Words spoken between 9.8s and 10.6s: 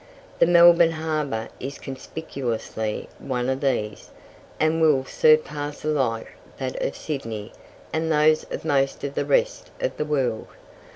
the world.